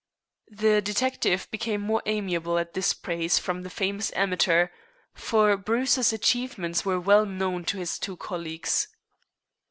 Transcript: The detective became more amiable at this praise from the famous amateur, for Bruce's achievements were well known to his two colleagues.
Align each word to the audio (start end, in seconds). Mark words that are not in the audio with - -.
The 0.49 0.81
detective 0.81 1.47
became 1.51 1.79
more 1.79 2.01
amiable 2.07 2.57
at 2.57 2.73
this 2.73 2.91
praise 2.91 3.37
from 3.37 3.61
the 3.61 3.69
famous 3.69 4.11
amateur, 4.15 4.69
for 5.13 5.55
Bruce's 5.57 6.11
achievements 6.11 6.83
were 6.83 6.99
well 6.99 7.27
known 7.27 7.65
to 7.65 7.77
his 7.77 7.99
two 7.99 8.17
colleagues. 8.17 8.87